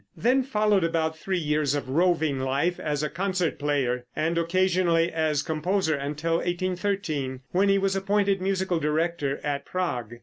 [0.17, 5.43] Then followed about three years of roving life as a concert player and occasionally as
[5.43, 10.15] composer, until 1813, when he was appointed musical director at Prague.